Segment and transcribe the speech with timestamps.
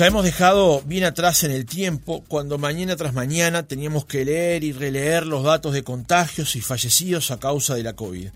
[0.00, 4.64] Ya hemos dejado bien atrás en el tiempo cuando mañana tras mañana teníamos que leer
[4.64, 8.30] y releer los datos de contagios y fallecidos a causa de la COVID.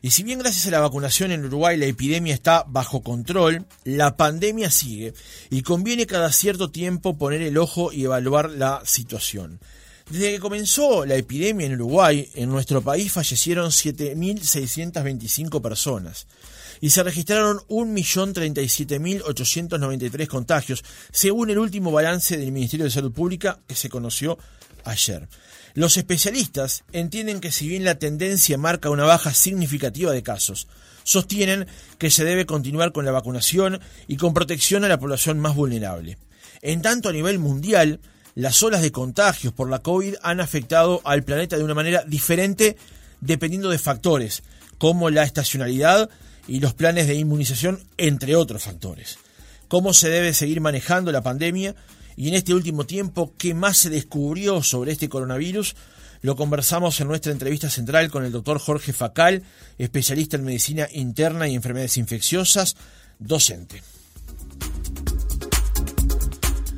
[0.00, 4.16] Y si bien gracias a la vacunación en Uruguay la epidemia está bajo control, la
[4.16, 5.12] pandemia sigue
[5.50, 9.60] y conviene cada cierto tiempo poner el ojo y evaluar la situación.
[10.08, 16.26] Desde que comenzó la epidemia en Uruguay, en nuestro país fallecieron 7.625 personas
[16.82, 23.76] y se registraron 1.037.893 contagios, según el último balance del Ministerio de Salud Pública que
[23.76, 24.36] se conoció
[24.84, 25.28] ayer.
[25.74, 30.66] Los especialistas entienden que si bien la tendencia marca una baja significativa de casos,
[31.04, 33.78] sostienen que se debe continuar con la vacunación
[34.08, 36.18] y con protección a la población más vulnerable.
[36.62, 38.00] En tanto, a nivel mundial,
[38.34, 42.76] las olas de contagios por la COVID han afectado al planeta de una manera diferente
[43.20, 44.42] dependiendo de factores,
[44.78, 46.10] como la estacionalidad
[46.48, 49.18] y los planes de inmunización, entre otros factores.
[49.68, 51.74] ¿Cómo se debe seguir manejando la pandemia?
[52.16, 55.74] Y en este último tiempo, ¿qué más se descubrió sobre este coronavirus?
[56.20, 59.42] Lo conversamos en nuestra entrevista central con el doctor Jorge Facal,
[59.78, 62.76] especialista en medicina interna y enfermedades infecciosas,
[63.18, 63.82] docente.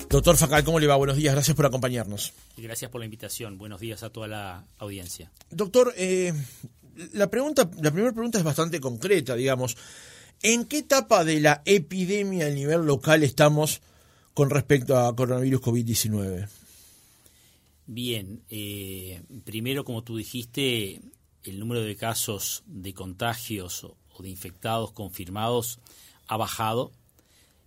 [0.08, 0.94] Doctor Facal, ¿cómo le va?
[0.94, 2.32] Buenos días, gracias por acompañarnos.
[2.56, 5.32] Gracias por la invitación, buenos días a toda la audiencia.
[5.50, 6.32] Doctor, eh,
[7.12, 9.76] la pregunta, la primera pregunta es bastante concreta, digamos.
[10.42, 13.80] ¿En qué etapa de la epidemia a nivel local estamos
[14.34, 16.48] con respecto a coronavirus COVID-19?
[17.86, 21.00] Bien, eh, primero, como tú dijiste,
[21.44, 25.80] el número de casos de contagios o de infectados confirmados
[26.26, 26.92] ha bajado.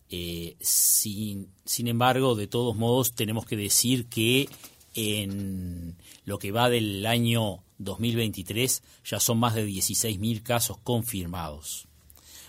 [0.09, 4.50] Eh, sin, sin embargo, de todos modos, tenemos que decir que
[4.98, 5.95] en
[6.26, 11.88] lo que va del año 2023 ya son más de 16.000 casos confirmados.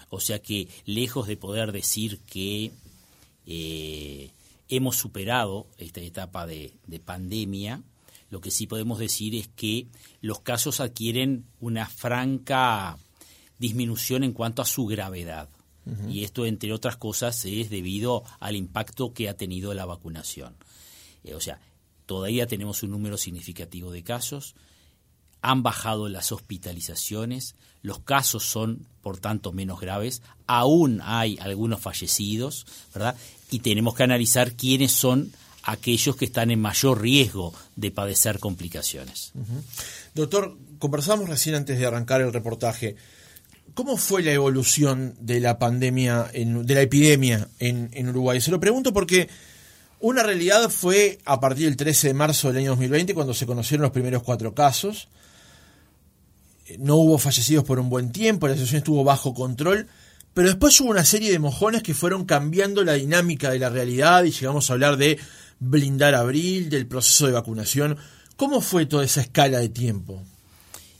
[0.08, 2.72] O sea que lejos de poder decir que
[3.46, 4.30] eh,
[4.70, 6.72] hemos superado esta etapa de,
[7.04, 7.82] pandemia,
[8.30, 9.86] lo que sí podemos decir es que
[10.22, 12.96] los casos adquieren una franca
[13.58, 15.50] disminución en cuanto a su gravedad.
[16.10, 20.54] Y esto, entre otras cosas, es debido al impacto que ha tenido la vacunación.
[21.24, 21.60] Eh, o sea,
[22.08, 24.54] todavía tenemos un número significativo de casos,
[25.42, 32.66] han bajado las hospitalizaciones, los casos son, por tanto, menos graves, aún hay algunos fallecidos,
[32.94, 33.14] ¿verdad?
[33.50, 35.32] Y tenemos que analizar quiénes son
[35.62, 39.32] aquellos que están en mayor riesgo de padecer complicaciones.
[40.14, 42.96] Doctor, conversamos recién antes de arrancar el reportaje.
[43.74, 48.40] ¿Cómo fue la evolución de la pandemia, de la epidemia en, en Uruguay?
[48.40, 49.28] Se lo pregunto porque
[50.00, 53.82] una realidad fue a partir del 13 de marzo del año 2020, cuando se conocieron
[53.82, 55.08] los primeros cuatro casos
[56.78, 59.86] no hubo fallecidos por un buen tiempo, la situación estuvo bajo control,
[60.34, 64.24] pero después hubo una serie de mojones que fueron cambiando la dinámica de la realidad
[64.24, 65.18] y llegamos a hablar de
[65.58, 67.96] blindar abril, del proceso de vacunación.
[68.36, 70.22] ¿Cómo fue toda esa escala de tiempo?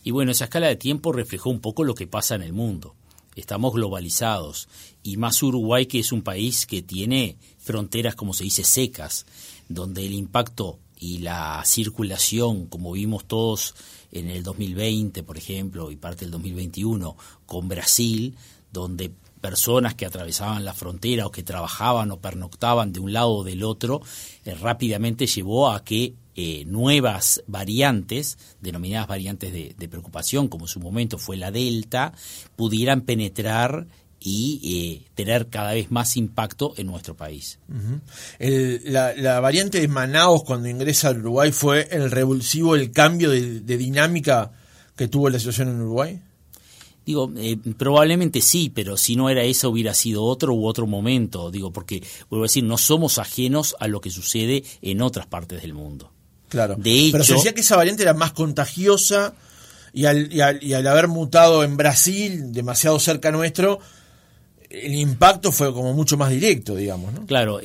[0.03, 2.95] Y bueno, esa escala de tiempo reflejó un poco lo que pasa en el mundo.
[3.39, 4.69] Estamos globalizados.
[5.03, 9.27] Y más Uruguay que es un país que tiene fronteras, como se dice, secas,
[9.69, 13.77] donde el impacto y la circulación, como vimos todos
[14.11, 17.17] en el 2020, por ejemplo, y parte del 2021,
[17.47, 18.35] con Brasil,
[18.73, 23.45] donde personas que atravesaban la frontera o que trabajaban o pernoctaban de un lado o
[23.45, 24.03] del otro,
[24.45, 30.81] eh, rápidamente llevó a que eh, nuevas variantes, denominadas variantes de, preocupación, como en su
[30.81, 32.13] momento fue la Delta,
[32.55, 33.87] pudieran penetrar
[34.21, 34.61] y
[35.05, 37.59] eh, tener cada vez más impacto en nuestro país.
[38.39, 44.53] la, variante de Manaos cuando ingresa al Uruguay fue el revulsivo, el cambio de, dinámica
[44.97, 46.21] que tuvo la situación en Uruguay.
[47.09, 51.51] Digo, eh, probablemente sí, pero si no era eso hubiera sido otro u otro momento.
[51.51, 55.63] Digo, porque, vuelvo a decir, no somos ajenos a lo que sucede en otras partes
[55.63, 56.13] del mundo.
[56.51, 56.77] Claro.
[56.77, 59.33] De pero se decía que esa variante era más contagiosa
[59.95, 63.81] y al, y al, y al haber mutado en Brasil, demasiado cerca nuestro,
[64.69, 67.15] el impacto fue como mucho más directo, digamos.
[67.15, 67.25] ¿no?
[67.25, 67.59] Claro,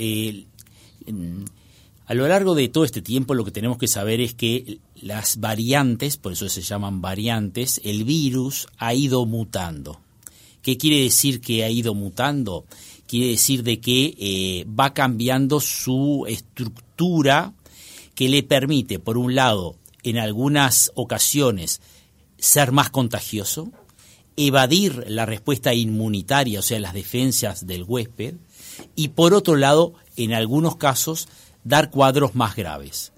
[2.05, 5.37] a lo largo de todo este tiempo lo que tenemos que saber es que las
[5.37, 9.99] variantes, por eso se llaman variantes, el virus ha ido mutando.
[10.61, 12.65] ¿Qué quiere decir que ha ido mutando?
[13.07, 17.53] Quiere decir de que eh, va cambiando su estructura
[18.15, 21.81] que le permite, por un lado, en algunas ocasiones,
[22.37, 23.71] ser más contagioso,
[24.35, 28.35] evadir la respuesta inmunitaria, o sea, las defensas del huésped,
[28.95, 31.27] y por otro lado, en algunos casos,
[31.63, 33.11] dar cuadros más graves.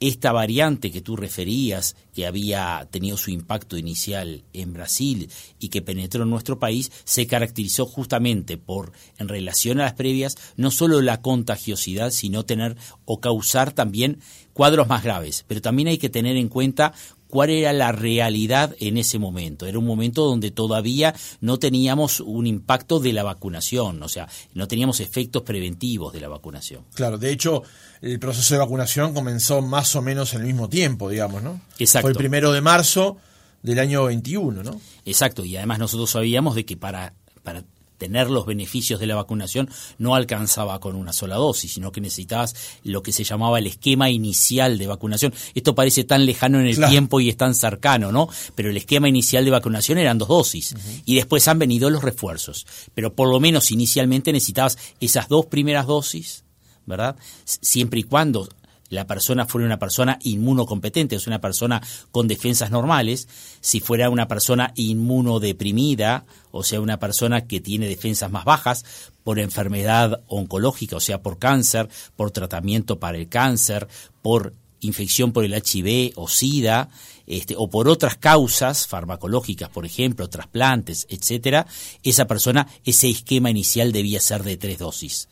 [0.00, 5.82] esta variante que tú referías, que había tenido su impacto inicial en Brasil y que
[5.82, 11.00] penetró en nuestro país, se caracterizó justamente por, en relación a las previas, no solo
[11.00, 12.76] la contagiosidad, sino tener
[13.06, 14.18] o causar también
[14.52, 15.44] cuadros más graves.
[15.48, 16.92] Pero también hay que tener en cuenta
[17.34, 19.66] cuál era la realidad en ese momento.
[19.66, 24.68] Era un momento donde todavía no teníamos un impacto de la vacunación, o sea, no
[24.68, 26.84] teníamos efectos preventivos de la vacunación.
[26.94, 27.64] Claro, de hecho,
[28.00, 31.60] el proceso de vacunación comenzó más o menos al mismo tiempo, digamos, ¿no?
[31.80, 32.02] Exacto.
[32.02, 33.16] Fue el primero de marzo
[33.64, 34.80] del año 21, ¿no?
[35.04, 37.64] Exacto, y además nosotros sabíamos de que para, para
[37.98, 42.54] tener los beneficios de la vacunación no alcanzaba con una sola dosis, sino que necesitabas
[42.82, 45.32] lo que se llamaba el esquema inicial de vacunación.
[45.54, 48.28] Esto parece tan lejano en el tiempo y es tan cercano, ¿no?
[48.54, 50.74] Pero el esquema inicial de vacunación eran dos dosis
[51.04, 52.66] y después han venido los refuerzos.
[52.94, 56.44] Pero por lo menos inicialmente necesitabas esas dos primeras dosis,
[56.86, 57.16] ¿verdad?
[57.44, 58.48] Siempre y cuando
[58.90, 63.28] la persona fuera una persona inmunocompetente, es una persona con defensas normales,
[63.60, 68.84] si fuera una persona inmunodeprimida, o sea, una persona que tiene defensas más bajas
[69.22, 73.88] por enfermedad oncológica, o sea, por cáncer, por tratamiento para el cáncer,
[74.22, 76.90] por infección por el HIV o SIDA,
[77.26, 81.66] este, o por otras causas farmacológicas, por ejemplo, trasplantes, etcétera,
[82.02, 85.28] esa persona, ese esquema inicial debía ser de tres dosis.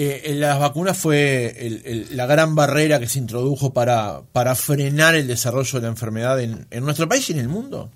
[0.00, 5.80] Eh, las vacunas fue la gran barrera que se introdujo para, para frenar el desarrollo
[5.80, 7.90] de la enfermedad en, nuestro país y en el mundo.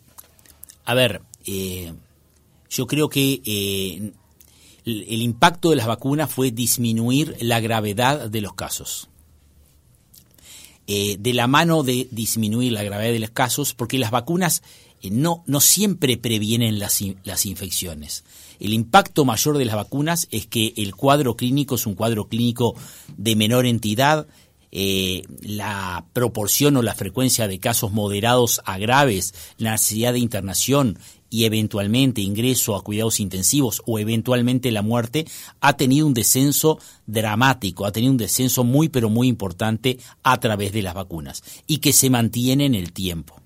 [0.85, 1.93] A ver, eh,
[2.69, 4.13] yo creo que eh,
[4.85, 9.09] el, impacto de las vacunas fue disminuir la gravedad de los casos.
[10.89, 14.65] de la mano de disminuir la gravedad de los casos, porque las vacunas
[15.05, 18.25] no, no siempre previenen las, las infecciones.
[18.61, 22.75] El impacto mayor de las vacunas es que el cuadro clínico es un cuadro clínico
[23.17, 24.27] de menor entidad,
[24.75, 30.99] eh, la proporción o la frecuencia de casos moderados a graves, la necesidad de internación
[31.29, 35.27] y eventualmente ingreso a cuidados intensivos o eventualmente la muerte,
[35.61, 40.73] ha tenido un descenso dramático, ha tenido un descenso muy pero muy importante a través
[40.73, 43.41] de las vacunas y que se mantiene en el tiempo.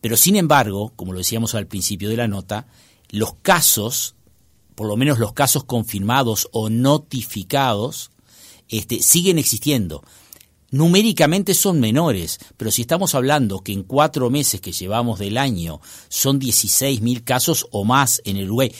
[0.00, 2.66] Pero sin embargo, como lo decíamos al principio de la nota,
[3.10, 4.14] los casos
[4.74, 8.10] por lo menos los casos confirmados o notificados,
[8.68, 10.02] este, siguen existiendo.
[10.70, 15.80] Numéricamente son menores, pero si estamos hablando que en cuatro meses que llevamos del año
[16.08, 18.72] son 16.000 casos o más en el Uruguay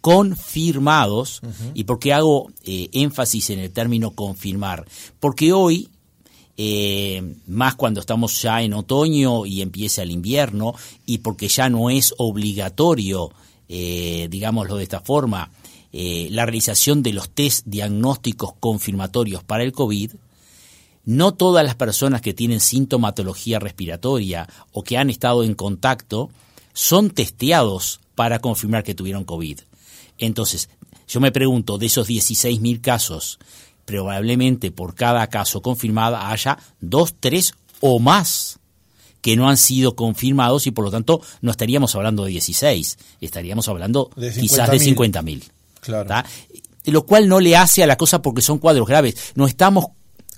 [0.00, 1.40] confirmados,
[1.74, 4.86] ¿y por qué hago eh, énfasis en el término confirmar?
[5.18, 5.88] Porque hoy
[6.60, 10.74] eh, más cuando estamos ya en otoño y empieza el invierno,
[11.06, 13.30] y porque ya no es obligatorio
[13.68, 15.50] eh, digámoslo de esta forma,
[15.92, 20.12] eh, la realización de los test diagnósticos confirmatorios para el COVID,
[21.04, 26.30] no todas las personas que tienen sintomatología respiratoria o que han estado en contacto
[26.74, 29.60] son testeados para confirmar que tuvieron COVID.
[30.18, 30.68] Entonces,
[31.06, 33.38] yo me pregunto, de esos 16.000 casos,
[33.86, 38.58] probablemente por cada caso confirmado haya dos, tres o más
[39.20, 43.68] que no han sido confirmados y por lo tanto no estaríamos hablando de 16, estaríamos
[43.68, 45.42] hablando quizás de 50.000.
[45.80, 46.28] Claro.
[46.84, 49.32] Lo cual no le hace a la cosa porque son cuadros graves.
[49.34, 49.86] No estamos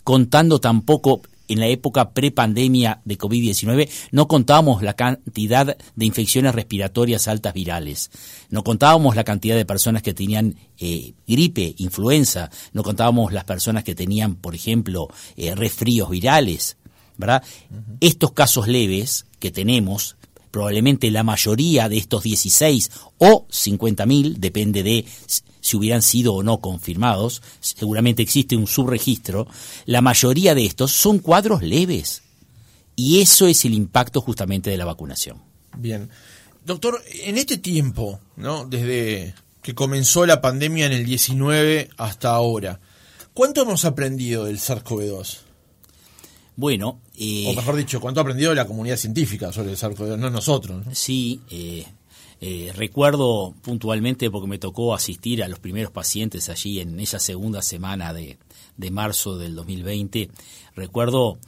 [0.04, 7.26] contando tampoco en la época prepandemia de COVID-19 no contábamos la cantidad de infecciones respiratorias
[7.26, 8.10] altas virales,
[8.50, 13.82] no contábamos la cantidad de personas que tenían eh, gripe, influenza, no contábamos las personas
[13.82, 16.76] que tenían, por ejemplo, eh, resfríos virales.
[18.00, 20.16] Estos casos leves que tenemos,
[20.50, 25.04] probablemente la mayoría de estos 16 o 50.000, depende de
[25.60, 29.46] si hubieran sido o no confirmados, seguramente existe un subregistro,
[29.86, 32.22] la mayoría de estos son cuadros leves.
[32.96, 35.42] Y eso es el impacto justamente de la vacunación.
[35.76, 36.10] Bien.
[36.64, 38.66] Doctor, en este tiempo, ¿no?
[38.66, 42.80] desde que comenzó la pandemia en el 19 hasta ahora,
[43.32, 45.38] ¿cuánto hemos aprendido del SARS-CoV-2?
[46.60, 47.00] Bueno.
[47.16, 50.18] Eh, o mejor dicho, ¿cuánto ha aprendido la comunidad científica sobre el SARS-CoV-2?
[50.18, 50.84] No nosotros.
[50.92, 51.86] Sí, eh,
[52.42, 57.62] eh, recuerdo puntualmente porque me tocó asistir a los primeros pacientes allí en esa segunda
[57.62, 58.36] semana de,
[58.90, 60.28] marzo del 2020.
[60.76, 61.38] Recuerdo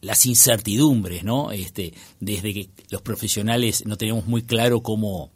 [0.00, 1.52] las incertidumbres, ¿no?
[1.52, 5.30] Este, desde que los profesionales no teníamos muy claro cómo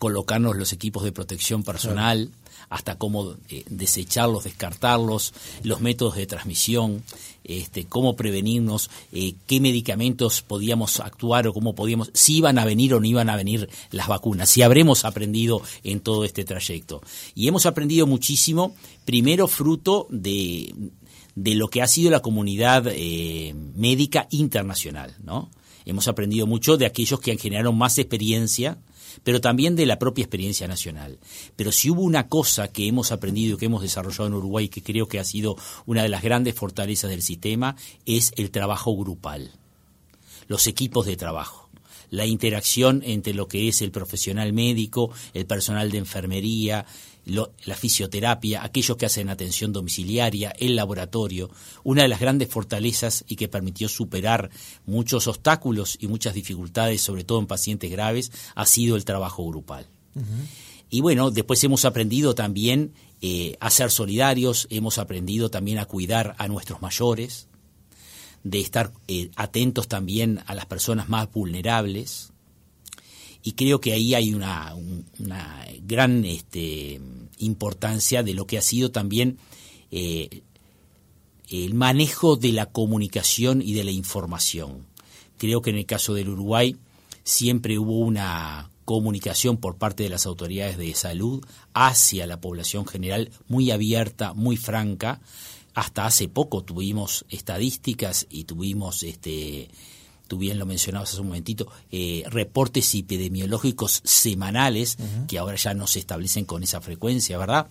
[0.00, 2.30] colocarnos los equipos de protección personal
[2.70, 7.02] hasta cómo eh, desecharlos, descartarlos, los métodos de transmisión,
[7.44, 12.94] este, cómo prevenirnos, eh, qué medicamentos podíamos actuar o cómo podíamos, si iban a venir
[12.94, 17.02] o no iban a venir las vacunas, si habremos aprendido en todo este trayecto.
[17.34, 20.74] Y hemos aprendido muchísimo, primero fruto de,
[21.34, 25.50] de lo que ha sido la comunidad eh, médica internacional, ¿no?
[25.84, 28.78] Hemos aprendido mucho de aquellos que generaron más experiencia,
[29.24, 31.18] pero también de la propia experiencia nacional.
[31.56, 34.82] Pero si hubo una cosa que hemos aprendido y que hemos desarrollado en Uruguay, que
[34.82, 37.76] creo que ha sido una de las grandes fortalezas del sistema,
[38.06, 39.52] es el trabajo grupal,
[40.48, 41.69] los equipos de trabajo
[42.10, 46.86] la interacción entre lo que es el profesional médico, el personal de enfermería,
[47.24, 51.50] la fisioterapia, aquellos que hacen atención domiciliaria, el laboratorio,
[51.84, 54.50] una de las grandes fortalezas y que permitió superar
[54.86, 59.86] muchos obstáculos y muchas dificultades, sobre todo en pacientes graves, ha sido el trabajo grupal.
[60.88, 66.34] Y bueno, después hemos aprendido también eh, a ser solidarios, hemos aprendido también a cuidar
[66.38, 67.48] a nuestros mayores,
[68.42, 72.32] de estar eh, atentos también a las personas más vulnerables,
[73.42, 74.74] y creo que ahí hay una,
[75.82, 77.00] gran este,
[77.38, 79.38] importancia de lo que ha sido también
[79.90, 80.42] eh,
[81.48, 84.86] el manejo de la comunicación y de la información.
[85.38, 86.76] Creo que en el caso del Uruguay
[87.24, 93.30] siempre hubo una comunicación por parte de las autoridades de salud hacia la población general
[93.48, 95.20] muy abierta, muy franca.
[95.74, 99.68] Hasta hace poco tuvimos estadísticas y tuvimos este,
[100.30, 104.96] tú bien lo mencionabas hace un momentito, eh, reportes epidemiológicos semanales,
[105.26, 107.68] que ahora ya no se establecen con esa frecuencia, ¿verdad?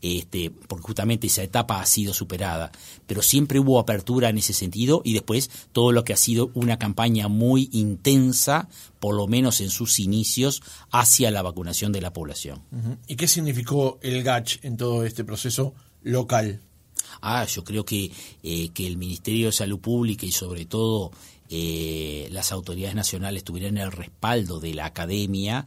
[0.00, 2.70] Este, porque justamente esa etapa ha sido superada,
[3.08, 6.78] pero siempre hubo apertura en ese sentido y después todo lo que ha sido una
[6.78, 8.68] campaña muy intensa,
[9.00, 10.62] por lo menos en sus inicios,
[10.92, 12.62] hacia la vacunación de la población.
[13.08, 15.74] ¿Y qué significó el GACH en todo este proceso
[16.04, 16.60] local?
[17.20, 18.10] Ah, yo creo que,
[18.42, 21.12] eh, que el Ministerio de Salud Pública y sobre todo
[21.48, 25.64] eh, las autoridades nacionales tuvieran el respaldo de la academia,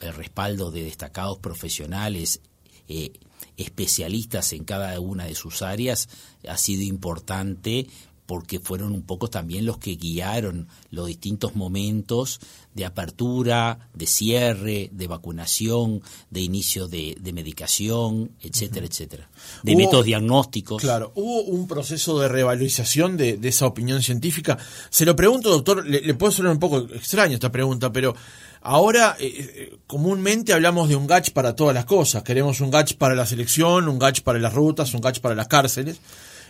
[0.00, 2.40] el respaldo de destacados profesionales,
[2.88, 3.12] eh,
[3.56, 6.08] especialistas en cada una de sus áreas,
[6.48, 7.86] ha sido importante
[8.26, 12.40] porque fueron un poco también los que guiaron los distintos momentos
[12.74, 19.28] de apertura, de cierre, de vacunación, de inicio de, medicación, etcétera, etcétera,
[19.62, 20.80] de métodos diagnósticos.
[20.80, 24.56] Claro, hubo un proceso de revalorización de, esa opinión científica.
[24.88, 28.14] Se lo pregunto, doctor, le, puede sonar un poco extraño esta pregunta, pero
[28.62, 32.22] ahora eh, eh, comúnmente hablamos de un GACH para todas las cosas.
[32.22, 35.48] Queremos un GACH para la selección, un GACH para las rutas, un GACH para las
[35.48, 35.98] cárceles.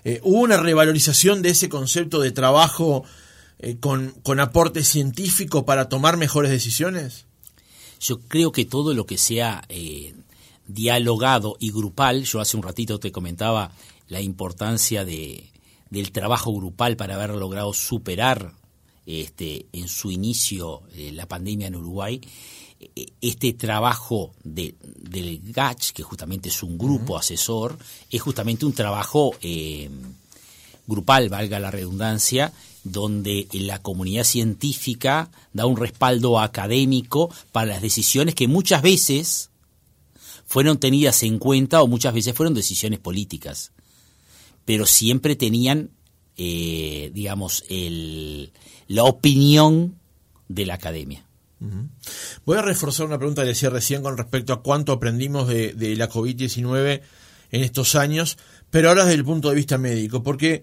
[0.05, 3.05] Eh, ¿Hubo una revalorización de ese concepto de trabajo
[3.59, 7.27] eh, con, aporte científico para tomar mejores decisiones?
[8.01, 10.15] Yo creo que todo lo que sea eh,
[10.67, 13.73] dialogado y grupal, yo hace un ratito te comentaba
[14.09, 15.51] la importancia de,
[15.91, 18.55] del trabajo grupal para haber logrado superar
[19.07, 22.21] este, en su inicio la pandemia en Uruguay,
[23.21, 27.79] este trabajo de, del GACH, que justamente es un grupo asesor,
[28.11, 29.91] es justamente un trabajo eh,
[30.87, 32.53] grupal, valga la redundancia,
[32.85, 39.51] donde la comunidad científica da un respaldo académico para las decisiones que muchas veces
[40.47, 43.73] fueron tenidas en cuenta o muchas veces fueron decisiones políticas,
[44.65, 45.91] pero siempre tenían,
[46.37, 48.53] eh, digamos, el,
[48.89, 49.99] la opinión
[50.49, 51.25] de la academia.
[52.45, 56.09] Voy a reforzar una pregunta que decía recién con respecto a cuánto aprendimos de, la
[56.09, 57.01] COVID-19
[57.51, 58.39] en estos años,
[58.71, 60.63] pero ahora desde el punto de vista médico, porque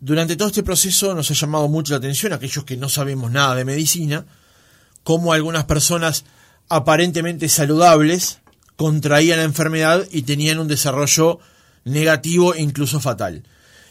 [0.00, 3.54] durante todo este proceso nos ha llamado mucho la atención aquellos que no sabemos nada
[3.56, 4.24] de medicina,
[5.02, 6.24] cómo algunas personas
[6.68, 8.40] aparentemente saludables
[8.76, 11.40] contraían la enfermedad y tenían un desarrollo
[11.84, 13.42] negativo e incluso fatal.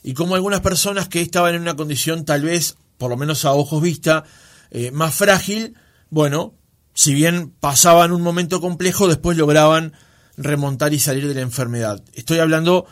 [0.04, 3.52] Y cómo algunas personas que estaban en una condición tal vez, por lo menos a
[3.52, 4.24] ojos vista,
[4.72, 5.76] eh, más frágil,
[6.12, 6.54] bueno,
[6.94, 9.94] si bien pasaban un momento complejo, después lograban
[10.38, 12.04] remontar y salir de la enfermedad.
[12.14, 12.86] Estoy hablando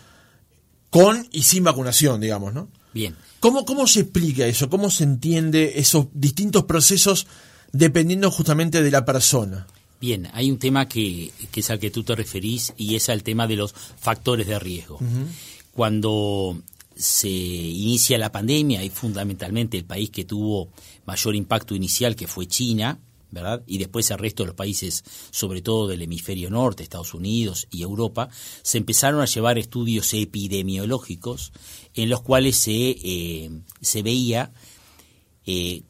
[0.90, 2.70] con y sin vacunación, digamos, ¿no?
[2.94, 3.16] Bien.
[3.40, 4.70] ¿Cómo, cómo se explica eso?
[4.70, 7.28] ¿Cómo se entiende esos distintos procesos
[7.72, 9.68] dependiendo justamente de la persona?
[10.02, 13.48] Bien, hay un tema que, es al que tú te referís y es al tema
[13.48, 15.00] de los factores de riesgo.
[15.74, 16.58] Cuando
[16.96, 20.70] se inicia la pandemia y fundamentalmente el país que tuvo
[21.06, 23.00] mayor impacto inicial, que fue China,
[23.68, 27.84] Y después el resto de los países, sobre todo del hemisferio norte, Estados Unidos y
[27.84, 28.30] Europa,
[28.62, 31.52] se empezaron a llevar estudios epidemiológicos
[31.94, 33.50] en los cuales se, eh,
[33.82, 34.52] se veía
[35.46, 35.84] eh,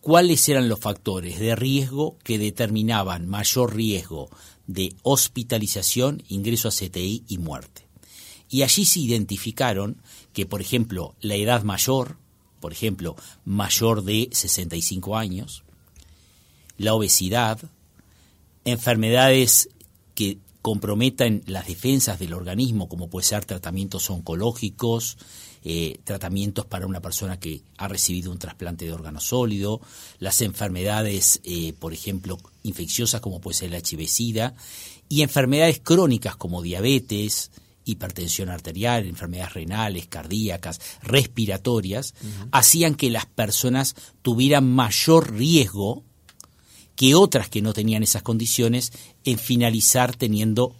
[0.00, 4.30] cuáles eran los factores de riesgo que determinaban mayor riesgo
[4.66, 7.88] de hospitalización, ingreso a CTI y muerte.
[8.50, 10.00] Y allí se identificaron
[10.32, 12.16] que, por ejemplo, la edad mayor,
[12.60, 15.64] por ejemplo, mayor de 65 años,
[16.78, 17.60] la obesidad,
[18.64, 19.68] enfermedades
[20.14, 25.18] que comprometan las defensas del organismo, como puede ser tratamientos oncológicos,
[25.64, 29.80] eh, tratamientos para una persona que ha recibido un trasplante de órgano sólido,
[30.18, 34.54] las enfermedades, eh, por ejemplo, infecciosas como puede ser el HIV-Sida,
[35.08, 37.50] y enfermedades crónicas como diabetes,
[37.84, 42.14] hipertensión arterial, enfermedades renales, cardíacas, respiratorias,
[42.52, 46.04] hacían que las personas tuvieran mayor riesgo
[46.98, 50.74] que otras que no tenían esas condiciones en finalizar teniendo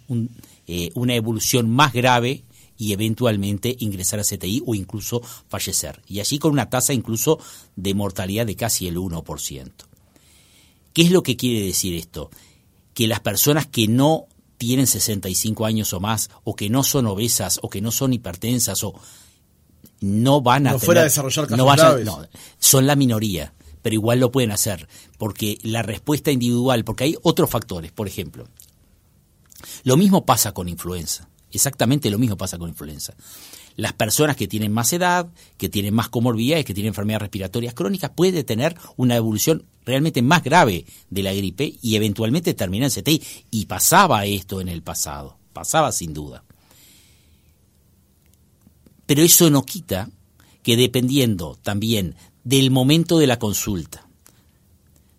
[0.67, 2.43] eh, una evolución más grave
[2.77, 6.01] y eventualmente ingresar a CTI o incluso fallecer.
[6.07, 7.39] Y allí con una tasa incluso
[7.77, 9.71] de mortalidad de casi el 1%.
[10.91, 12.29] ¿Qué es lo que quiere decir esto?
[12.93, 14.25] Que las personas que no
[14.57, 18.83] tienen 65 años o más, o que no son obesas, o que no son hipertensas,
[18.83, 18.93] o
[20.01, 20.73] no van a...
[20.73, 22.27] No fuera a desarrollar casos no,
[22.59, 27.49] son la minoría pero igual lo pueden hacer, porque la respuesta individual, porque hay otros
[27.49, 28.47] factores, por ejemplo,
[29.83, 33.13] lo mismo pasa con influenza, exactamente lo mismo pasa con influenza.
[33.75, 38.11] Las personas que tienen más edad, que tienen más comorbilidades, que tienen enfermedades respiratorias crónicas,
[38.11, 43.23] puede tener una evolución realmente más grave de la gripe y eventualmente terminar en CTI.
[43.51, 46.43] Y pasaba esto en el pasado, pasaba sin duda.
[49.05, 50.09] Pero eso no quita
[50.61, 54.05] que dependiendo también del momento de la consulta.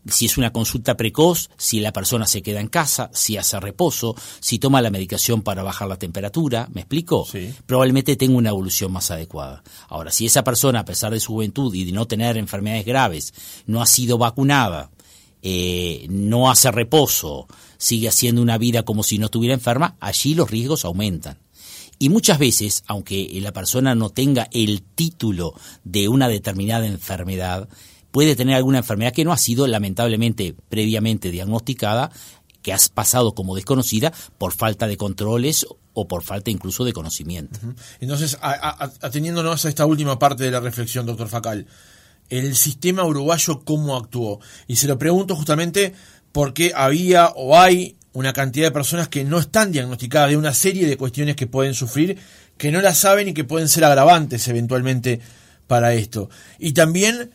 [0.09, 4.17] Si es una consulta precoz, si la persona se queda en casa, si hace reposo,
[4.41, 7.29] si toma la medicación para bajar la temperatura, ¿me explico?
[7.67, 9.63] Probablemente tenga una evolución más adecuada.
[9.89, 13.35] Ahora, si esa persona, a pesar de su juventud y de no tener enfermedades graves,
[13.67, 14.91] no ha sido vacunada,
[15.43, 17.47] eh, no hace reposo,
[17.77, 21.37] sigue haciendo una vida como si no estuviera enferma, allí los riesgos aumentan.
[22.03, 25.53] Y muchas veces, aunque la persona no tenga el título
[25.85, 27.69] de una determinada enfermedad,
[28.11, 32.11] puede tener alguna enfermedad que no ha sido lamentablemente previamente diagnosticada,
[32.63, 37.61] que ha pasado como desconocida por falta de controles o por falta incluso de conocimiento.
[38.01, 41.67] Entonces, ateniéndonos a esta última parte de la reflexión, doctor Facal,
[42.31, 44.41] el sistema uruguayo cómo actuó.
[44.67, 45.93] Y se lo pregunto justamente
[46.33, 50.87] porque había o hay una cantidad de personas que no están diagnosticadas de una serie
[50.87, 52.19] de cuestiones que pueden sufrir,
[52.57, 55.21] que no las saben y que pueden ser agravantes eventualmente
[55.67, 56.29] para esto.
[56.59, 57.31] Y también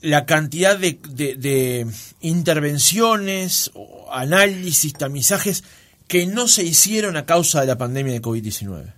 [0.00, 1.86] la cantidad de,
[2.20, 3.70] intervenciones,
[4.10, 5.64] análisis, tamizajes
[6.08, 8.92] que no se hicieron a causa de la pandemia de COVID-19.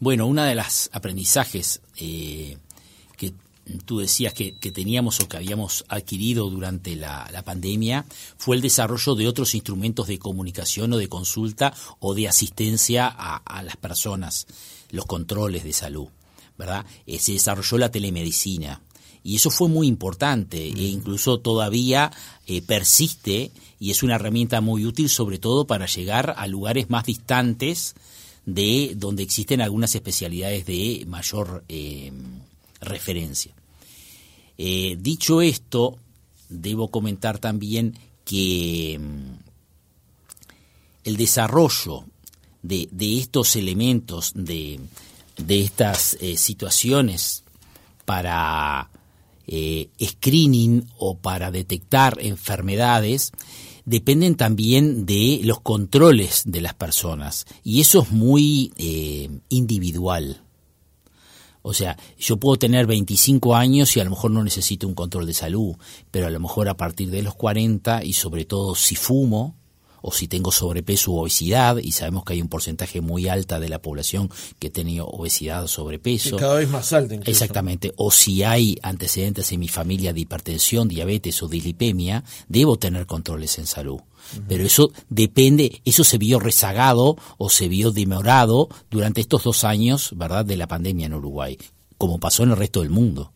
[0.00, 2.56] Bueno, una de las aprendizajes eh,
[3.84, 8.04] tú decías que, teníamos o que habíamos adquirido durante la, pandemia
[8.36, 13.62] fue el desarrollo de otros instrumentos de comunicación o de consulta o de asistencia a,
[13.62, 14.46] las personas,
[14.90, 16.08] los controles de salud,
[16.58, 16.86] ¿verdad?
[17.06, 18.80] Eh, se desarrolló la telemedicina
[19.26, 22.12] y eso fue muy importante e incluso todavía
[22.46, 23.50] eh, persiste
[23.80, 27.96] y es una herramienta muy útil sobre todo para llegar a lugares más distantes
[28.44, 32.12] de donde existen algunas especialidades de mayor eh,
[32.80, 33.55] referencia.
[34.58, 35.98] Eh, dicho esto,
[36.48, 39.32] debo comentar también que mm,
[41.04, 42.04] el desarrollo
[42.62, 44.80] de, estos elementos, de,
[45.48, 47.44] estas eh, situaciones
[48.04, 48.90] para
[49.46, 53.30] eh, screening o para detectar enfermedades,
[53.84, 57.46] dependen también de los controles de las personas.
[57.62, 58.72] Y eso es muy
[59.48, 60.42] individual.
[61.68, 65.26] O sea, yo puedo tener 25 años y a lo mejor no necesito un control
[65.26, 65.74] de salud,
[66.12, 69.56] pero a lo mejor a partir de los 40 y sobre todo si fumo
[70.02, 73.68] o si tengo sobrepeso u obesidad, y sabemos que hay un porcentaje muy alta de
[73.68, 76.36] la población que tiene obesidad o sobrepeso.
[76.36, 77.92] cada vez más alta Exactamente.
[77.96, 83.58] O si hay antecedentes en mi familia de hipertensión, diabetes o dislipemia, debo tener controles
[83.58, 84.00] en salud.
[84.48, 90.10] Pero eso depende, eso se vio rezagado o se vio demorado durante estos dos años,
[90.16, 91.58] ¿verdad?, de la pandemia en Uruguay,
[91.96, 93.32] como pasó en el resto del mundo.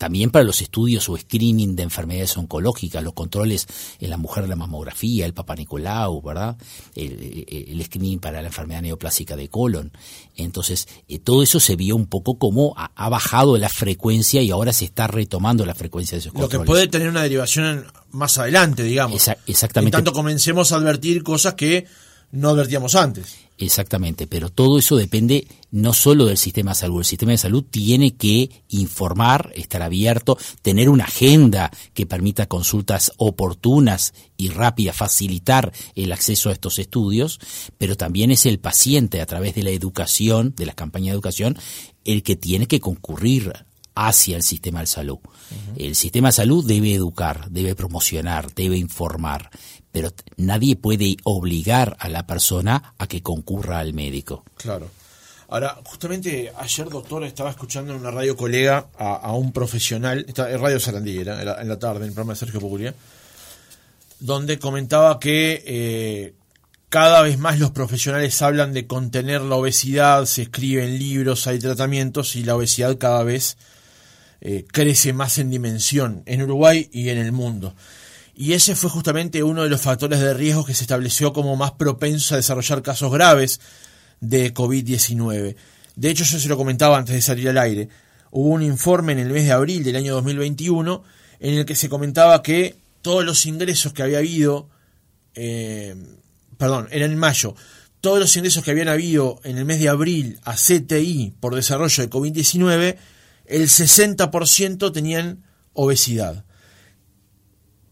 [0.00, 3.66] También para los estudios o screening de enfermedades oncológicas, los controles
[4.00, 6.56] en la mujer, la mamografía, el Papa Nicolau, ¿verdad?
[6.94, 9.92] El, screening para la enfermedad neoplásica de colon.
[10.36, 14.72] Entonces, eh, todo eso se vio un poco como ha, bajado la frecuencia y ahora
[14.72, 16.54] se está retomando la frecuencia de esos controles.
[16.54, 19.28] Lo que puede tener una derivación más adelante, digamos.
[19.46, 19.98] exactamente.
[19.98, 21.84] En tanto comencemos a advertir cosas que
[22.32, 23.36] no advertíamos antes.
[23.60, 27.00] Exactamente, pero todo eso depende no solo del sistema de salud.
[27.00, 33.12] El sistema de salud tiene que informar, estar abierto, tener una agenda que permita consultas
[33.18, 37.38] oportunas y rápidas, facilitar el acceso a estos estudios,
[37.76, 41.58] pero también es el paciente a través de la educación, de las campañas de educación,
[42.06, 43.52] el que tiene que concurrir
[43.94, 45.18] hacia el sistema de salud.
[45.76, 49.50] El sistema de salud debe educar, debe promocionar, debe informar,
[49.92, 54.44] pero nadie puede obligar a la persona a que concurra al médico.
[54.56, 54.88] Claro.
[55.48, 60.78] Ahora, justamente ayer, doctor, estaba escuchando en una radio colega a, un profesional, en Radio
[60.78, 62.94] Sarandí, en la, tarde, en el programa de Sergio Pucuría,
[64.20, 66.34] donde comentaba que eh,
[66.88, 72.36] cada vez más los profesionales hablan de contener la obesidad, se escriben libros, hay tratamientos
[72.36, 73.56] y la obesidad cada vez
[74.40, 77.74] eh, crece más en dimensión en Uruguay y en el mundo.
[78.34, 81.72] Y ese fue justamente uno de los factores de riesgo que se estableció como más
[81.72, 83.60] propenso a desarrollar casos graves
[84.20, 85.56] de COVID-19.
[85.96, 87.88] De hecho, yo se lo comentaba antes de salir al aire.
[88.30, 91.02] Hubo un informe en el mes de abril del año 2021
[91.40, 94.68] en el que se comentaba que todos los ingresos que había habido,
[95.34, 95.96] eh,
[96.58, 97.54] perdón, era en mayo,
[98.00, 102.02] todos los ingresos que habían habido en el mes de abril a CTI por desarrollo
[102.02, 102.96] de COVID-19,
[103.46, 106.44] el 60% tenían obesidad.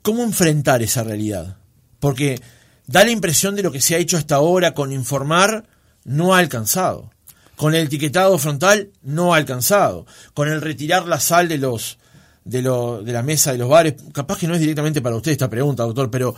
[0.03, 1.59] ¿Cómo enfrentar esa realidad?
[2.01, 2.41] Porque
[2.87, 5.67] da la impresión de lo que se ha hecho hasta ahora con informar
[6.05, 7.11] no ha alcanzado.
[7.57, 10.07] Con el etiquetado frontal no ha alcanzado.
[10.35, 11.99] Con el retirar la sal de los
[12.45, 15.33] de, lo, de la mesa de los bares, capaz que no es directamente para usted
[15.33, 16.35] esta pregunta, doctor, pero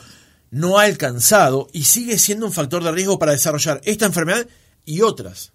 [0.50, 4.46] no ha alcanzado y sigue siendo un factor de riesgo para desarrollar esta enfermedad
[4.84, 5.52] y otras.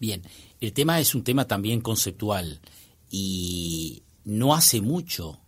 [0.00, 0.22] Bien,
[0.60, 2.60] el tema es un tema también conceptual
[3.10, 5.40] y no hace mucho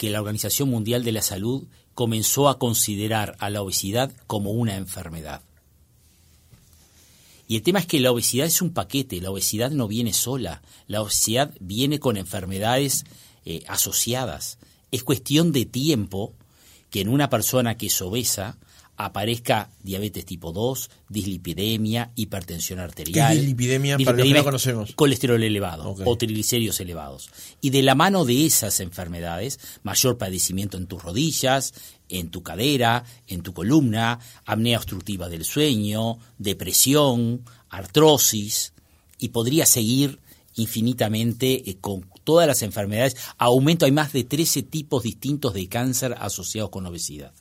[0.00, 4.76] que la Organización Mundial de la Salud comenzó a considerar a la obesidad como una
[4.76, 5.42] enfermedad.
[7.46, 10.62] Y el tema es que la obesidad es un paquete, la obesidad no viene sola,
[10.86, 13.04] la obesidad viene con enfermedades
[13.44, 14.56] eh, asociadas.
[14.90, 16.32] Es cuestión de tiempo
[16.88, 18.56] que en una persona que es obesa
[19.04, 23.28] aparezca diabetes tipo 2, dislipidemia, hipertensión arterial.
[23.28, 23.98] ¿Qué es dislipidemia?
[23.98, 24.92] para que no conocemos.
[24.94, 27.30] Colesterol elevado o triglicéridos elevados.
[27.60, 31.72] Y de la mano de esas enfermedades, mayor padecimiento en tus rodillas,
[32.10, 38.74] en tu cadera, en tu columna, apnea obstructiva del sueño, depresión, artrosis,
[39.18, 40.18] y podría seguir
[40.56, 43.16] infinitamente eh, con todas las enfermedades.
[43.38, 47.32] Aumento, hay más de 13 tipos distintos de cáncer asociados con obesidad.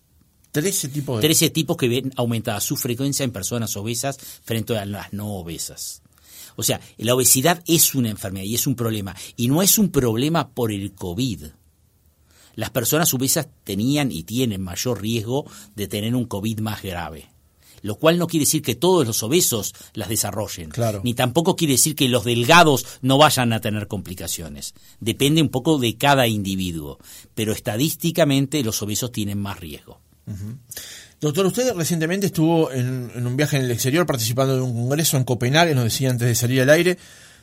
[0.51, 1.27] 13 tipos de...
[1.27, 6.01] 13 tipos que ven aumentada su frecuencia en personas obesas frente a las no obesas.
[6.55, 9.15] O sea, la obesidad es una enfermedad y es un problema.
[9.37, 11.45] Y no es un problema por el COVID
[12.59, 17.29] las personas obesas tenían y tienen mayor riesgo de tener un COVID más grave.
[17.81, 20.69] Lo cual no quiere decir que todos los obesos las desarrollen.
[20.69, 20.99] Claro.
[21.05, 24.73] Ni tampoco quiere decir que los delgados no vayan a tener complicaciones.
[24.99, 26.99] Depende un poco de cada individuo.
[27.33, 30.01] Pero estadísticamente los obesos tienen más riesgo.
[31.21, 35.25] Doctor, usted recientemente estuvo en, un viaje en el exterior participando de un congreso en
[35.25, 36.97] Copenhague, nos decía antes de salir al aire.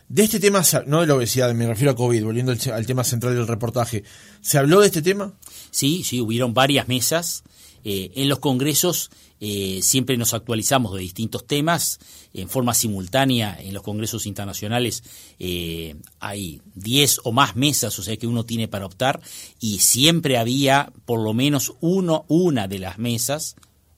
[0.08, 3.34] De este tema, no de la obesidad, me refiero a COVID, volviendo al, tema central
[3.34, 4.04] del reportaje,
[4.40, 5.34] ¿se habló de este tema?
[5.70, 7.42] Sí, sí, hubieron varias mesas.
[7.88, 12.00] Eh, en los congresos eh, siempre nos actualizamos de distintos temas
[12.34, 13.56] en forma simultánea.
[13.60, 15.04] En los congresos internacionales
[15.38, 19.20] eh, hay 10 o más mesas, o sea que uno tiene para optar,
[19.60, 23.54] y siempre había por lo menos uno, una de las mesas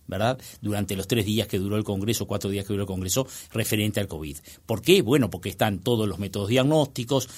[0.09, 0.39] ¿verdad?
[0.61, 4.01] Durante los tres días que duró el Congreso, cuatro días que duró el Congreso, referente
[4.01, 4.39] al COVID.
[4.67, 5.03] ¿Por qué?
[5.03, 7.29] Bueno, porque están todos los métodos diagnósticos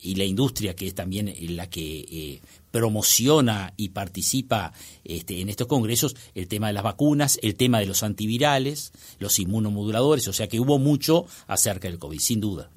[0.00, 4.72] y la industria que es también la que eh, promociona y participa
[5.04, 9.38] este, en estos congresos, el tema de las vacunas, el tema de los antivirales, los
[9.38, 12.68] inmunomoduladores, o sea que hubo mucho acerca del COVID, sin duda.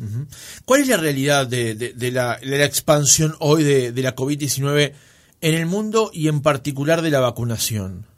[0.63, 4.93] ¿Cuál es la realidad de, la, expansión hoy de, de la COVID-19
[5.41, 8.08] en el mundo y en particular de la vacunación?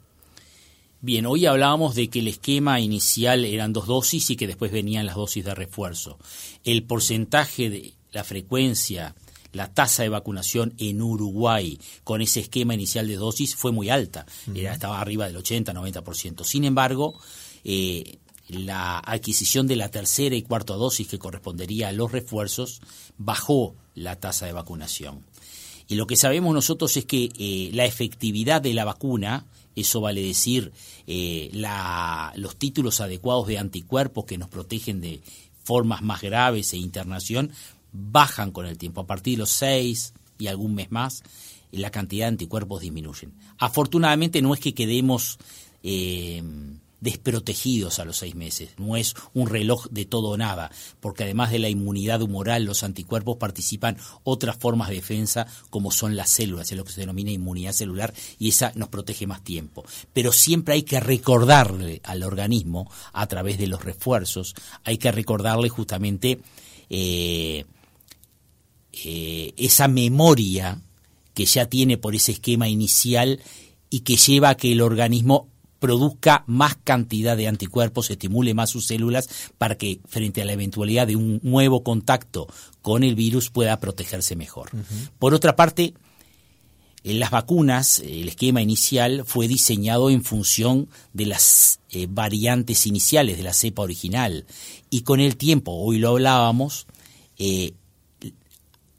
[1.04, 5.04] Bien, hoy hablábamos de que el esquema inicial eran dos dosis y que después venían
[5.04, 6.16] las dosis de refuerzo.
[6.62, 9.16] El porcentaje de la frecuencia,
[9.52, 14.26] la tasa de vacunación en Uruguay con ese esquema inicial de dosis fue muy alta,
[14.54, 16.44] estaba arriba del 80-90%.
[16.44, 17.18] Sin embargo,
[17.64, 22.80] eh, la adquisición de la tercera y cuarta dosis que correspondería a los refuerzos
[23.18, 25.24] bajó la tasa de vacunación.
[25.88, 30.22] Y lo que sabemos nosotros es que eh, la efectividad de la vacuna eso vale
[30.22, 30.72] decir
[31.06, 31.50] eh,
[32.36, 35.20] los títulos adecuados de anticuerpos que nos protegen de
[35.64, 37.50] formas más graves e internación,
[37.92, 39.00] bajan con el tiempo.
[39.00, 41.22] A partir de los seis y algún mes más,
[41.70, 43.32] la cantidad de anticuerpos disminuyen.
[43.58, 45.38] Afortunadamente no es que quedemos
[45.82, 46.42] eh,
[47.02, 48.70] desprotegidos a los seis meses.
[48.78, 52.84] No es un reloj de todo o nada, porque además de la inmunidad humoral, los
[52.84, 57.32] anticuerpos participan otras formas de defensa como son las células, es lo que se denomina
[57.32, 59.84] inmunidad celular, y esa nos protege más tiempo.
[60.12, 65.68] Pero siempre hay que recordarle al organismo, a través de los refuerzos, hay que recordarle
[65.68, 66.40] justamente
[66.88, 67.64] eh,
[68.92, 70.80] eh, esa memoria
[71.34, 73.40] que ya tiene por ese esquema inicial
[73.90, 75.48] y que lleva a que el organismo
[75.82, 81.08] produzca más cantidad de anticuerpos, estimule más sus células para que frente a la eventualidad
[81.08, 82.46] de un nuevo contacto
[82.82, 84.70] con el virus pueda protegerse mejor.
[85.18, 85.94] Por otra parte,
[87.02, 93.36] en las vacunas, el esquema inicial fue diseñado en función de las eh, variantes iniciales
[93.36, 94.46] de la cepa original
[94.88, 96.86] y con el tiempo, hoy lo hablábamos,
[97.38, 97.74] eh,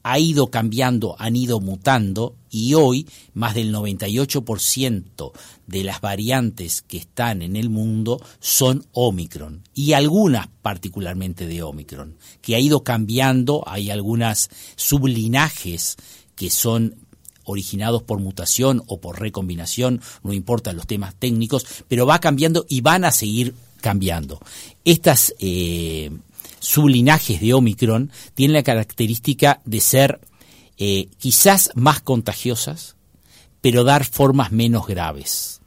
[0.03, 5.31] ha ido cambiando, han ido mutando y hoy más del 98%
[5.65, 12.15] de las variantes que están en el mundo son Omicron y algunas particularmente de Omicron,
[12.41, 15.97] que ha ido cambiando, hay algunas sublinajes
[16.35, 16.95] que son
[17.43, 22.81] originados por mutación o por recombinación, no importa los temas técnicos, pero va cambiando y
[22.81, 24.39] van a seguir cambiando.
[24.85, 26.11] Estas eh,
[26.59, 30.21] sublinajes de Omicron tienen la característica de ser
[30.77, 32.95] eh, quizás más contagiosas,
[33.61, 35.61] pero dar formas menos graves.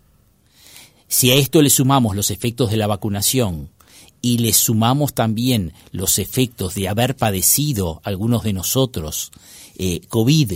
[1.08, 3.70] Si a esto le sumamos los efectos de la vacunación
[4.20, 9.30] y le sumamos también los efectos de haber padecido algunos de nosotros
[9.78, 10.54] eh, COVID,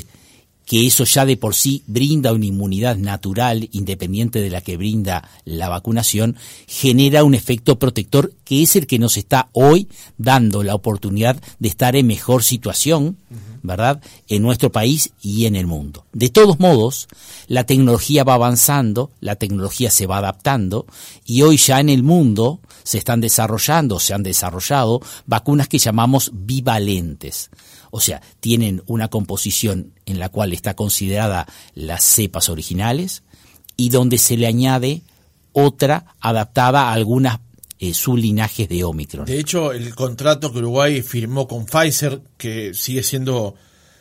[0.70, 5.28] que eso ya de por sí brinda una inmunidad natural, independiente de la que brinda
[5.44, 6.36] la vacunación,
[6.68, 11.68] genera un efecto protector que es el que nos está hoy dando la oportunidad de
[11.68, 13.16] estar en mejor situación,
[13.62, 16.06] ¿verdad?, en nuestro país y en el mundo.
[16.12, 17.08] De todos modos,
[17.46, 20.86] la tecnología va avanzando, la tecnología se va adaptando
[21.24, 26.30] y hoy ya en el mundo se están desarrollando, se han desarrollado vacunas que llamamos
[26.32, 27.50] bivalentes
[27.90, 33.24] o sea, tienen una composición en la cual está considerada las cepas originales
[33.76, 35.02] y donde se le añade
[35.52, 37.40] otra adaptada a algunas
[37.82, 39.24] eh, sublinajes de Omicron.
[39.24, 43.54] De hecho, el contrato que Uruguay firmó con Pfizer, que sigue siendo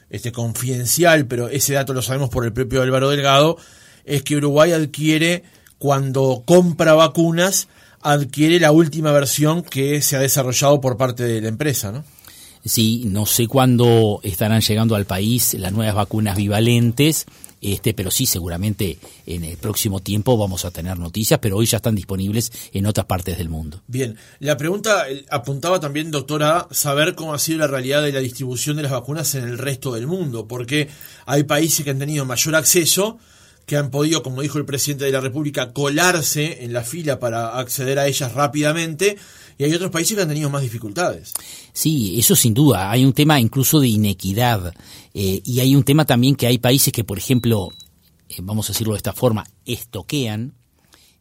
[0.09, 3.57] este, confidencial, pero ese dato lo sabemos por el propio Álvaro Delgado,
[4.03, 5.43] es que Uruguay adquiere,
[5.77, 7.69] cuando compra vacunas,
[8.01, 12.03] adquiere la última versión que se ha desarrollado por parte de la empresa, ¿no?
[12.65, 17.25] Sí, no sé cuándo estarán llegando al país las nuevas vacunas bivalentes,
[17.61, 21.77] este, pero sí, seguramente en el próximo tiempo vamos a tener noticias, pero hoy ya
[21.77, 23.81] están disponibles en otras partes del mundo.
[23.87, 28.77] Bien, la pregunta apuntaba también, doctora, saber cómo ha sido la realidad de la distribución
[28.77, 30.89] de las vacunas en el resto del mundo, porque
[31.25, 33.19] hay países que han tenido mayor acceso,
[33.65, 37.59] que han podido, como dijo el presidente de la República, colarse en la fila para
[37.59, 39.17] acceder a ellas rápidamente,
[39.59, 41.33] y hay otros países que han tenido más dificultades.
[41.73, 42.89] Sí, eso sin duda.
[42.89, 44.73] Hay un tema incluso de inequidad
[45.13, 47.67] eh, y hay un tema también que hay países que, por ejemplo,
[48.29, 50.53] eh, vamos a decirlo de esta forma, estoquean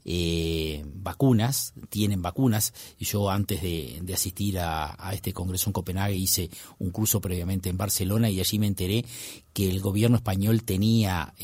[0.04, 2.72] eh, vacunas, tienen vacunas.
[2.96, 6.48] Y yo antes de, asistir a, este congreso en Copenhague hice
[6.78, 9.04] un curso previamente en Barcelona y allí me enteré
[9.52, 11.34] que el gobierno español tenía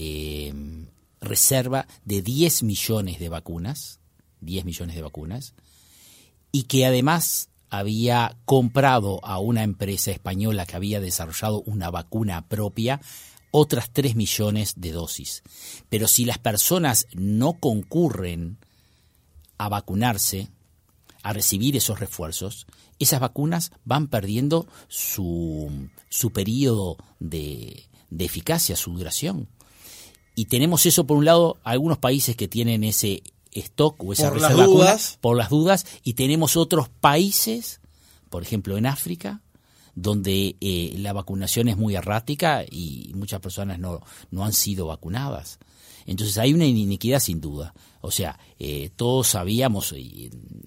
[1.21, 3.99] reserva de 10 millones de vacunas,
[4.43, 5.55] 10 millones de vacunas,
[6.55, 13.01] y que además había comprado a una empresa española que había desarrollado una vacuna propia
[13.51, 15.43] otras 3 millones de dosis.
[15.89, 18.59] Pero si las personas no concurren
[19.59, 20.47] a vacunarse,
[21.25, 22.69] a recibir esos refuerzos,
[23.01, 29.49] esas vacunas van perdiendo su, su periodo de, de eficacia, su duración.
[30.37, 34.41] Y tenemos eso, por un lado, algunos países que tienen ese stock o esa por
[34.41, 35.19] reserva dudas.
[35.21, 37.81] por las dudas y tenemos otros países,
[38.31, 39.41] por ejemplo en África,
[39.95, 45.59] donde eh, la vacunación es muy errática y muchas personas no, no han sido vacunadas.
[46.07, 47.75] Entonces hay una iniquidad sin duda.
[48.07, 49.95] O sea, eh, todos sabíamos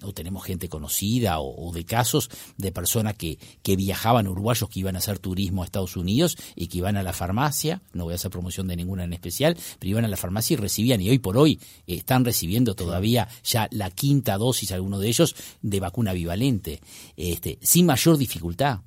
[0.02, 4.96] o tenemos gente conocida o, de casos de personas que, que viajaban, uruguayos que iban
[4.96, 8.16] a hacer turismo a Estados Unidos y que iban a la farmacia, no voy a
[8.16, 11.20] hacer promoción de ninguna en especial, pero iban a la farmacia y recibían, y hoy
[11.20, 16.80] por hoy están recibiendo todavía ya la quinta dosis, algunos de ellos, de vacuna bivalente,
[17.16, 18.80] este, sin mayor dificultad.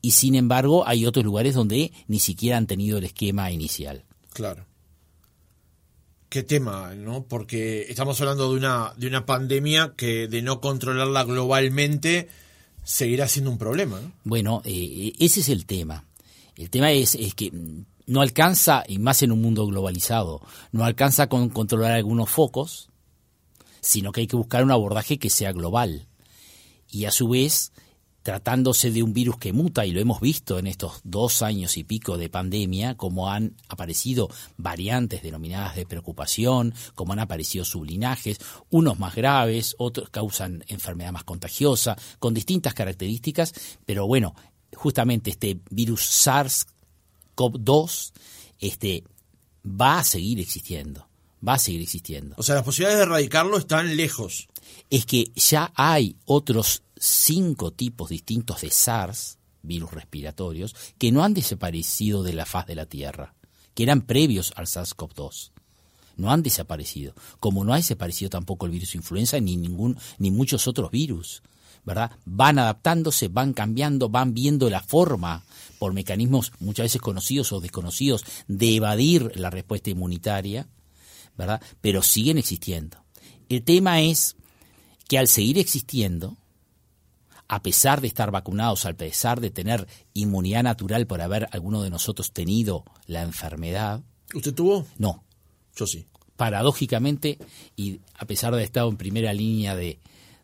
[0.00, 4.04] Y sin embargo, hay otros lugares donde ni siquiera han tenido el esquema inicial.
[4.32, 4.64] Claro
[6.28, 7.24] qué tema, ¿no?
[7.24, 12.28] Porque estamos hablando de una, de una pandemia que de no controlarla globalmente
[12.82, 14.12] seguirá siendo un problema, ¿no?
[14.24, 16.04] Bueno, eh, ese es el tema.
[16.56, 17.52] El tema es, es, que
[18.06, 20.40] no alcanza, y más en un mundo globalizado,
[20.72, 22.88] no alcanza con controlar algunos focos,
[23.80, 26.06] sino que hay que buscar un abordaje que sea global.
[26.88, 27.72] Y a su vez,
[28.26, 31.84] tratándose de un virus que muta, y lo hemos visto en estos dos años y
[31.84, 38.98] pico de pandemia, como han aparecido variantes denominadas de preocupación, como han aparecido sublinajes, unos
[38.98, 44.34] más graves, otros causan enfermedad más contagiosa, con distintas características, pero bueno,
[44.74, 48.12] justamente este virus SARS-CoV-2
[48.58, 49.04] este,
[49.64, 51.06] va a seguir existiendo
[51.46, 52.34] va a seguir existiendo.
[52.38, 54.48] O sea, las posibilidades de erradicarlo están lejos.
[54.90, 61.34] Es que ya hay otros cinco tipos distintos de SARS, virus respiratorios, que no han
[61.34, 63.34] desaparecido de la faz de la Tierra,
[63.74, 65.50] que eran previos al SARS-CoV-2.
[66.16, 70.66] No han desaparecido, como no ha desaparecido tampoco el virus influenza ni ningún ni muchos
[70.66, 71.42] otros virus.
[71.86, 72.10] ¿verdad?
[72.24, 75.44] Van adaptándose, van cambiando, van viendo la forma,
[75.78, 80.66] por mecanismos muchas veces conocidos o desconocidos, de evadir la respuesta inmunitaria,
[81.38, 81.62] ¿verdad?
[81.80, 82.98] Pero siguen existiendo.
[83.48, 84.36] El tema es
[85.08, 86.36] que al seguir existiendo,
[87.48, 91.90] a pesar de estar vacunados, a pesar de tener inmunidad natural por haber alguno de
[91.90, 94.02] nosotros tenido la enfermedad.
[94.34, 94.86] ¿Usted tuvo?
[94.98, 95.22] No.
[95.76, 96.06] Yo sí.
[96.36, 97.38] Paradójicamente,
[97.76, 100.00] y a pesar de haber estado en primera línea de,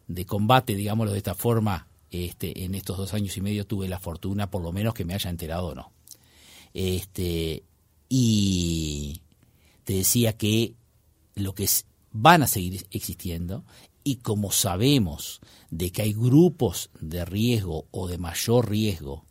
[0.07, 3.98] de combate, digámoslo de esta forma, este, en estos dos años y medio tuve la
[3.98, 5.92] fortuna, por lo menos, que me haya enterado o no.
[6.72, 7.64] Este,
[8.09, 9.22] y
[9.85, 10.75] te decía que
[11.35, 11.68] lo que
[12.12, 13.64] van a seguir existiendo,
[14.05, 19.25] y como sabemos de que hay grupos de riesgo o de mayor riesgo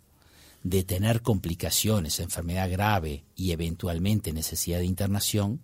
[0.63, 5.61] de tener complicaciones, enfermedad grave y eventualmente necesidad de internación,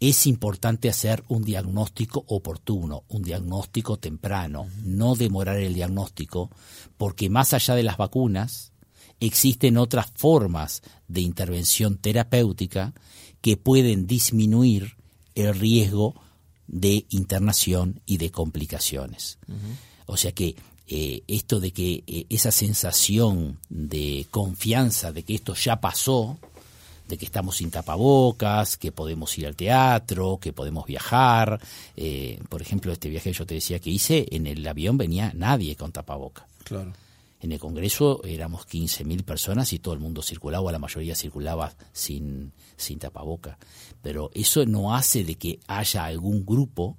[0.00, 6.50] es importante hacer un diagnóstico oportuno, un diagnóstico temprano, no demorar el diagnóstico,
[6.96, 8.72] porque más allá de las vacunas,
[9.20, 12.94] existen otras formas de intervención terapéutica
[13.42, 14.96] que pueden disminuir
[15.34, 16.14] el riesgo
[16.70, 19.38] de internación y de complicaciones.
[20.06, 20.56] O sea que
[20.86, 26.38] eh, esto de que eh, esa sensación de confianza de que esto ya pasó,
[27.08, 31.60] de que estamos sin tapabocas, que podemos ir al teatro, que podemos viajar.
[31.96, 35.76] Eh, por ejemplo, este viaje yo te decía que hice, en el avión venía nadie
[35.76, 36.44] con tapabocas.
[36.64, 36.92] Claro.
[37.40, 41.72] En el Congreso éramos 15.000 personas y todo el mundo circulaba, o la mayoría circulaba
[41.92, 43.58] sin, sin tapaboca.
[44.02, 46.98] Pero eso no hace de que haya algún grupo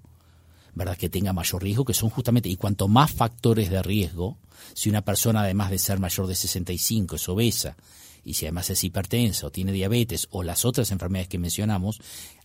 [0.73, 0.97] ¿verdad?
[0.97, 4.38] que tenga mayor riesgo, que son justamente, y cuanto más factores de riesgo,
[4.73, 7.75] si una persona además de ser mayor de 65 es obesa,
[8.23, 11.99] y si además es hipertensa o tiene diabetes o las otras enfermedades que mencionamos,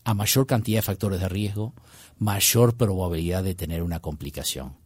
[0.04, 1.74] a mayor cantidad de factores de riesgo,
[2.18, 4.76] mayor probabilidad de tener una complicación.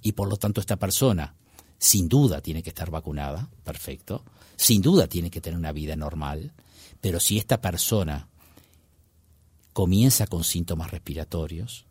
[0.00, 1.34] Y por lo tanto esta persona
[1.80, 4.22] sin duda tiene que estar vacunada, perfecto,
[4.56, 6.52] sin duda tiene que tener una vida normal,
[7.00, 8.28] pero si esta persona
[9.72, 11.86] comienza con síntomas respiratorios,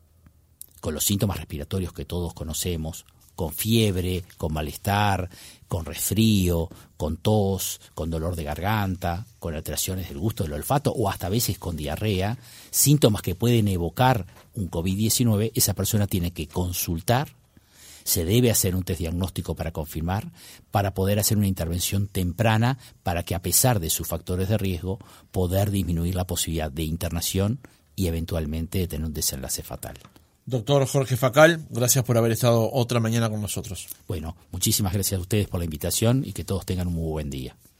[0.80, 5.28] con los síntomas respiratorios que todos conocemos, con fiebre, con malestar,
[5.67, 11.10] con resfrío, con tos, con dolor de garganta, con alteraciones del gusto del olfato o
[11.10, 12.38] hasta a veces con diarrea,
[12.69, 17.38] síntomas que pueden evocar un COVID-19, esa persona tiene que consultar,
[18.10, 20.32] se debe hacer un test diagnóstico para confirmar,
[20.72, 24.98] para poder hacer una intervención temprana, para que a pesar de sus factores de riesgo,
[25.32, 27.60] poder disminuir la posibilidad de internación
[27.95, 29.98] y eventualmente de tener un desenlace fatal.
[30.45, 33.88] Doctor Jorge Facal, gracias por haber estado otra mañana con nosotros.
[34.08, 37.30] Bueno, muchísimas gracias a ustedes por la invitación y que todos tengan un muy buen
[37.30, 37.56] día.